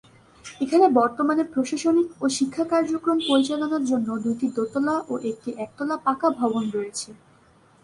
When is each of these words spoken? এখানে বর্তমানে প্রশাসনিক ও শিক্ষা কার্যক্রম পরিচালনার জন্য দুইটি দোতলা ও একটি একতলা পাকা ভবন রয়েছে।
এখানে 0.61 0.85
বর্তমানে 0.99 1.43
প্রশাসনিক 1.53 2.07
ও 2.21 2.25
শিক্ষা 2.37 2.65
কার্যক্রম 2.71 3.17
পরিচালনার 3.29 3.83
জন্য 3.85 4.07
দুইটি 4.25 4.45
দোতলা 4.57 4.95
ও 5.07 5.13
একটি 5.31 5.49
একতলা 5.57 5.95
পাকা 6.05 6.27
ভবন 6.39 6.63
রয়েছে। 6.69 7.09